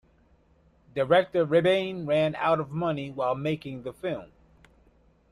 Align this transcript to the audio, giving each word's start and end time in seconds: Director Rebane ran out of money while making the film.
Director 0.95 1.45
Rebane 1.45 2.07
ran 2.07 2.33
out 2.37 2.59
of 2.59 2.71
money 2.71 3.11
while 3.11 3.35
making 3.35 3.83
the 3.83 3.93
film. 3.93 4.31